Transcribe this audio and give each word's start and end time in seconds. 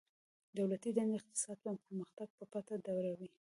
دولتي 0.57 0.89
دندي 0.97 1.17
د 1.17 1.19
اقتصاد 1.23 1.57
پرمختګ 1.85 2.27
په 2.37 2.43
ټپه 2.51 2.75
دروي 2.85 3.29